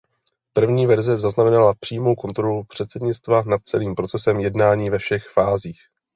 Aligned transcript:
První 0.53 0.87
verze 0.87 1.17
znamenala 1.17 1.73
přímou 1.79 2.15
kontrolu 2.15 2.63
předsednictva 2.63 3.41
nad 3.43 3.61
celým 3.63 3.95
procesem 3.95 4.39
jednání 4.39 4.89
ve 4.89 4.97
všech 4.99 5.27
fázích. 5.29 5.79